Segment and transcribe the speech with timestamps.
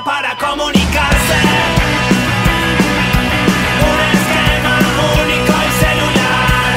[0.00, 1.38] para comunicarse.
[3.78, 4.78] Un esquema
[5.20, 6.72] único y celular.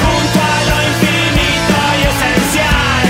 [0.00, 3.06] Junto a lo infinito y esencial.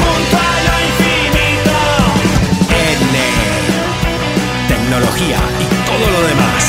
[0.00, 1.76] Junto a lo infinito.
[3.02, 3.16] N.
[4.68, 6.62] Tecnología y todo lo demás.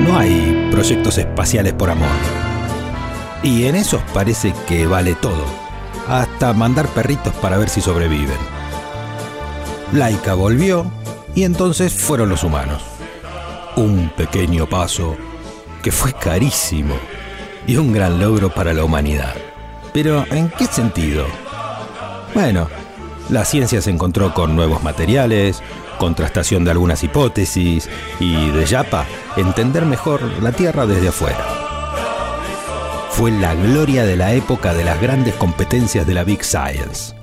[0.00, 2.45] No hay proyectos espaciales por amor.
[3.46, 5.44] Y en esos parece que vale todo.
[6.08, 8.36] Hasta mandar perritos para ver si sobreviven.
[9.92, 10.84] Laika volvió
[11.32, 12.82] y entonces fueron los humanos.
[13.76, 15.16] Un pequeño paso
[15.80, 16.96] que fue carísimo
[17.68, 19.34] y un gran logro para la humanidad.
[19.92, 21.24] Pero ¿en qué sentido?
[22.34, 22.68] Bueno,
[23.30, 25.62] la ciencia se encontró con nuevos materiales,
[26.00, 29.06] contrastación de algunas hipótesis y, de Yapa,
[29.36, 31.55] entender mejor la Tierra desde afuera.
[33.16, 37.14] Fue la gloria de la época de las grandes competencias de la Big Science.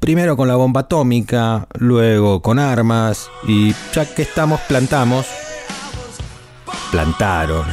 [0.00, 5.26] Primero con la bomba atómica, luego con armas y ya que estamos plantamos,
[6.90, 7.66] plantaron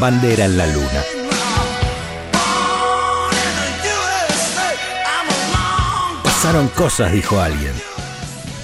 [0.00, 1.02] bandera en la luna.
[6.22, 7.74] Pasaron cosas, dijo alguien.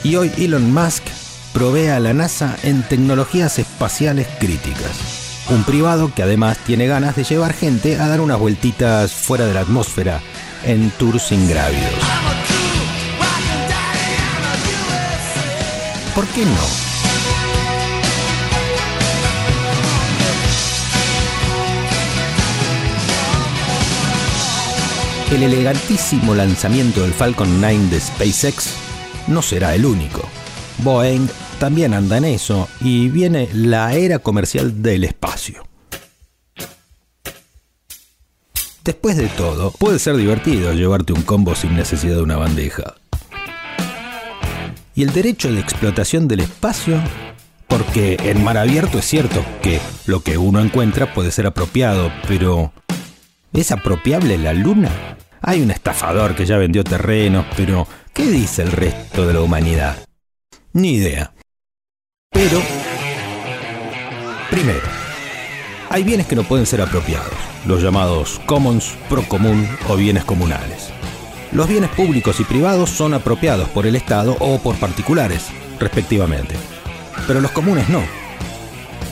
[0.05, 1.03] Y hoy Elon Musk
[1.53, 5.20] provee a la NASA en tecnologías espaciales críticas.
[5.51, 9.55] Un privado que además tiene ganas de llevar gente a dar unas vueltitas fuera de
[9.55, 10.21] la atmósfera
[10.65, 11.93] en tours ingrávidos.
[16.15, 16.91] ¿Por qué no?
[25.35, 28.75] El elegantísimo lanzamiento del Falcon 9 de SpaceX
[29.27, 30.23] no será el único.
[30.79, 31.29] Boeing
[31.61, 35.63] también anda en eso y viene la era comercial del espacio.
[38.83, 42.95] Después de todo, puede ser divertido llevarte un combo sin necesidad de una bandeja.
[44.95, 46.99] Y el derecho de explotación del espacio,
[47.69, 52.73] porque en mar abierto es cierto que lo que uno encuentra puede ser apropiado, pero
[53.53, 55.19] ¿es apropiable la luna?
[55.43, 59.99] Hay un estafador que ya vendió terrenos, pero ¿qué dice el resto de la humanidad?
[60.73, 61.35] Ni idea.
[62.43, 62.63] Pero,
[64.51, 64.81] primero,
[65.91, 67.35] hay bienes que no pueden ser apropiados,
[67.67, 70.89] los llamados commons, procomún o bienes comunales.
[71.53, 76.55] Los bienes públicos y privados son apropiados por el Estado o por particulares, respectivamente.
[77.27, 78.01] Pero los comunes no.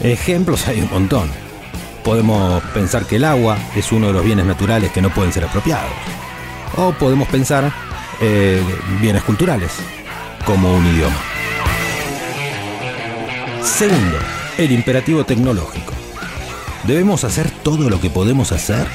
[0.03, 1.28] Ejemplos hay un montón.
[2.05, 5.45] Podemos pensar que el agua es uno de los bienes naturales que no pueden ser
[5.45, 5.93] apropiados.
[6.78, 7.71] O podemos pensar
[8.22, 8.62] eh,
[9.03, 9.72] bienes culturales,
[10.47, 11.38] como un idioma.
[13.63, 14.19] Segundo,
[14.57, 15.93] el imperativo tecnológico.
[16.85, 18.87] ¿Debemos hacer todo lo que podemos hacer?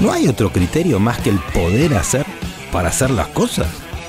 [0.00, 2.26] ¿No hay otro criterio más que el poder hacer
[2.70, 3.68] para hacer las cosas?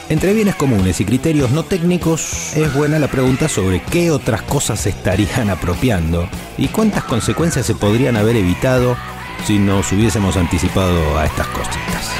[0.09, 4.79] Entre bienes comunes y criterios no técnicos, es buena la pregunta sobre qué otras cosas
[4.79, 8.97] se estarían apropiando y cuántas consecuencias se podrían haber evitado
[9.45, 12.11] si nos hubiésemos anticipado a estas cositas.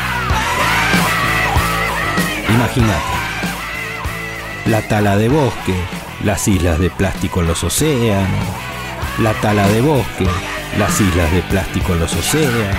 [2.50, 3.04] Imagínate,
[4.68, 5.76] la tala de bosque,
[6.24, 8.46] las islas de plástico en los océanos,
[9.20, 10.28] la tala de bosque,
[10.78, 12.78] las islas de plástico en los océanos.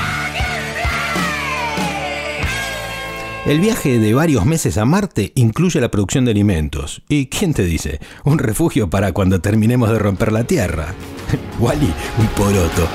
[3.47, 7.03] El viaje de varios meses a Marte incluye la producción de alimentos.
[7.09, 7.99] ¿Y quién te dice?
[8.25, 10.95] Un refugio para cuando terminemos de romper la Tierra.
[11.59, 12.87] Wally, un poroto.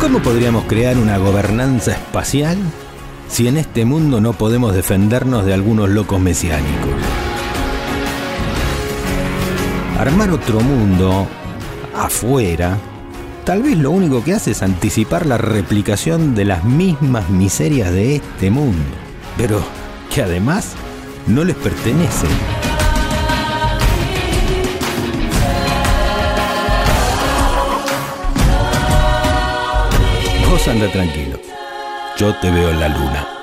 [0.00, 2.56] ¿Cómo podríamos crear una gobernanza espacial
[3.28, 6.92] si en este mundo no podemos defendernos de algunos locos mesiánicos?
[9.98, 11.26] Armar otro mundo
[11.96, 12.78] afuera
[13.44, 18.16] tal vez lo único que hace es anticipar la replicación de las mismas miserias de
[18.16, 18.82] este mundo,
[19.36, 19.62] pero
[20.12, 20.72] que además
[21.26, 22.30] no les pertenecen.
[30.50, 31.38] Vos anda tranquilo,
[32.16, 33.33] yo te veo en la luna.